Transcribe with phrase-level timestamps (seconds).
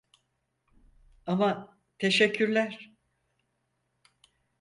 [1.25, 2.91] Ama teşekkürler.